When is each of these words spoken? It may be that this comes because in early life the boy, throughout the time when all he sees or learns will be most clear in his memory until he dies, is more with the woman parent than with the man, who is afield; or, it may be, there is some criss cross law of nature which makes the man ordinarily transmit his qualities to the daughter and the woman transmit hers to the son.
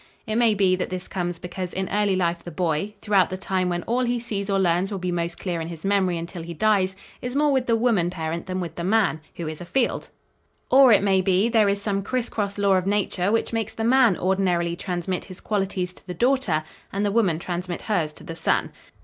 It 0.25 0.37
may 0.37 0.55
be 0.55 0.75
that 0.77 0.89
this 0.89 1.07
comes 1.07 1.37
because 1.37 1.73
in 1.73 1.87
early 1.89 2.15
life 2.15 2.43
the 2.43 2.49
boy, 2.49 2.95
throughout 3.03 3.29
the 3.29 3.37
time 3.37 3.69
when 3.69 3.83
all 3.83 4.03
he 4.03 4.17
sees 4.19 4.49
or 4.49 4.57
learns 4.57 4.89
will 4.91 4.97
be 4.97 5.11
most 5.11 5.37
clear 5.37 5.61
in 5.61 5.67
his 5.67 5.85
memory 5.85 6.17
until 6.17 6.41
he 6.41 6.55
dies, 6.55 6.95
is 7.21 7.35
more 7.35 7.51
with 7.51 7.67
the 7.67 7.75
woman 7.75 8.09
parent 8.09 8.47
than 8.47 8.59
with 8.59 8.73
the 8.77 8.83
man, 8.83 9.21
who 9.35 9.47
is 9.47 9.61
afield; 9.61 10.09
or, 10.71 10.91
it 10.91 11.03
may 11.03 11.21
be, 11.21 11.49
there 11.49 11.69
is 11.69 11.79
some 11.79 12.01
criss 12.01 12.29
cross 12.29 12.57
law 12.57 12.73
of 12.77 12.87
nature 12.87 13.31
which 13.31 13.53
makes 13.53 13.75
the 13.75 13.83
man 13.83 14.17
ordinarily 14.17 14.75
transmit 14.75 15.25
his 15.25 15.39
qualities 15.39 15.93
to 15.93 16.07
the 16.07 16.15
daughter 16.15 16.63
and 16.91 17.05
the 17.05 17.11
woman 17.11 17.37
transmit 17.37 17.83
hers 17.83 18.11
to 18.11 18.23
the 18.23 18.35
son. 18.35 18.71